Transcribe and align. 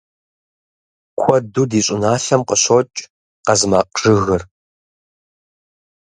Куэду 1.19 1.63
ди 1.69 1.79
щӏыналъэм 1.85 2.41
къыщокӏ 2.47 2.97
къазмакъжыгыр. 3.45 4.43